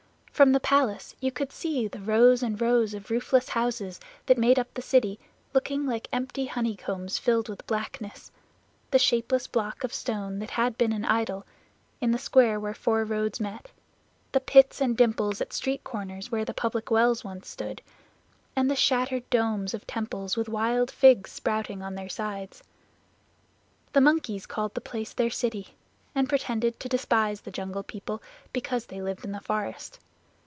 From 0.41 0.53
the 0.53 0.59
palace 0.59 1.15
you 1.19 1.31
could 1.31 1.51
see 1.51 1.87
the 1.87 1.99
rows 1.99 2.41
and 2.41 2.59
rows 2.59 2.95
of 2.95 3.11
roofless 3.11 3.49
houses 3.49 3.99
that 4.25 4.39
made 4.39 4.57
up 4.57 4.73
the 4.73 4.81
city 4.81 5.19
looking 5.53 5.85
like 5.85 6.07
empty 6.11 6.47
honeycombs 6.47 7.19
filled 7.19 7.47
with 7.47 7.67
blackness; 7.67 8.31
the 8.89 8.97
shapeless 8.97 9.45
block 9.45 9.83
of 9.83 9.93
stone 9.93 10.39
that 10.39 10.49
had 10.49 10.79
been 10.79 10.93
an 10.93 11.05
idol 11.05 11.45
in 11.99 12.09
the 12.09 12.17
square 12.17 12.59
where 12.59 12.73
four 12.73 13.05
roads 13.05 13.39
met; 13.39 13.69
the 14.31 14.39
pits 14.39 14.81
and 14.81 14.97
dimples 14.97 15.41
at 15.41 15.53
street 15.53 15.83
corners 15.83 16.31
where 16.31 16.43
the 16.43 16.55
public 16.55 16.89
wells 16.89 17.23
once 17.23 17.47
stood, 17.47 17.83
and 18.55 18.67
the 18.67 18.75
shattered 18.75 19.29
domes 19.29 19.75
of 19.75 19.85
temples 19.85 20.35
with 20.35 20.49
wild 20.49 20.89
figs 20.89 21.29
sprouting 21.29 21.83
on 21.83 21.93
their 21.93 22.09
sides. 22.09 22.63
The 23.93 24.01
monkeys 24.01 24.47
called 24.47 24.73
the 24.73 24.81
place 24.81 25.13
their 25.13 25.29
city, 25.29 25.75
and 26.15 26.27
pretended 26.27 26.79
to 26.79 26.89
despise 26.89 27.41
the 27.41 27.51
Jungle 27.51 27.83
People 27.83 28.23
because 28.51 28.87
they 28.87 29.03
lived 29.03 29.23
in 29.23 29.33
the 29.33 29.39
forest. 29.41 29.99